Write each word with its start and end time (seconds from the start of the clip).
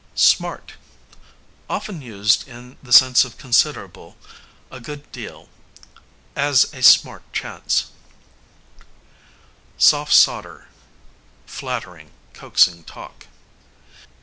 Smart, 0.15 0.73
often 1.69 2.01
used 2.01 2.47
in 2.47 2.75
the 2.81 2.91
sense 2.91 3.23
of 3.23 3.37
considerable, 3.37 4.17
a 4.71 4.79
good 4.79 5.11
deal, 5.11 5.47
as 6.35 6.73
a 6.73 6.81
smart 6.81 7.21
chance. 7.31 7.91
Soft 9.77 10.11
sawder, 10.11 10.69
flattering, 11.45 12.09
coaxing 12.33 12.83
talk. 12.83 13.27